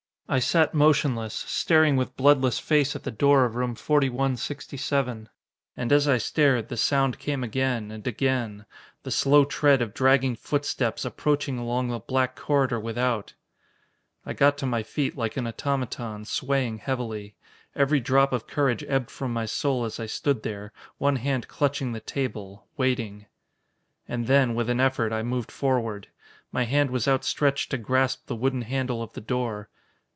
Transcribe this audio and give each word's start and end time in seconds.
I 0.29 0.39
sat 0.39 0.73
motionless, 0.73 1.33
staring 1.33 1.97
with 1.97 2.15
bloodless 2.15 2.57
face 2.57 2.95
at 2.95 3.03
the 3.03 3.11
door 3.11 3.43
of 3.43 3.57
room 3.57 3.75
4167. 3.75 5.27
And 5.75 5.91
as 5.91 6.07
I 6.07 6.19
stared, 6.19 6.69
the 6.69 6.77
sound 6.77 7.19
came 7.19 7.43
again, 7.43 7.91
and 7.91 8.07
again 8.07 8.65
the 9.03 9.11
slow 9.11 9.43
tread 9.43 9.81
of 9.81 9.93
dragging 9.93 10.37
footsteps, 10.37 11.03
approaching 11.03 11.57
along 11.57 11.89
the 11.89 11.99
black 11.99 12.37
corridor 12.37 12.79
without! 12.79 13.33
I 14.25 14.31
got 14.31 14.57
to 14.59 14.65
my 14.65 14.83
feet 14.83 15.17
like 15.17 15.35
an 15.35 15.45
automaton, 15.45 16.23
swaying 16.23 16.77
heavily. 16.77 17.35
Every 17.75 17.99
drop 17.99 18.31
of 18.31 18.47
courage 18.47 18.85
ebbed 18.87 19.11
from 19.11 19.33
my 19.33 19.45
soul 19.45 19.83
as 19.83 19.99
I 19.99 20.05
stood 20.05 20.43
there, 20.43 20.71
one 20.97 21.17
hand 21.17 21.49
clutching 21.49 21.91
the 21.91 21.99
table, 21.99 22.67
waiting.... 22.77 23.25
And 24.07 24.27
then, 24.27 24.55
with 24.55 24.69
an 24.69 24.79
effort, 24.79 25.11
I 25.11 25.23
moved 25.23 25.51
forward. 25.51 26.07
My 26.53 26.63
hand 26.63 26.89
was 26.89 27.05
outstretched 27.05 27.69
to 27.71 27.77
grasp 27.77 28.27
the 28.27 28.35
wooden 28.37 28.61
handle 28.61 29.03
of 29.03 29.11
the 29.11 29.19
door. 29.19 29.67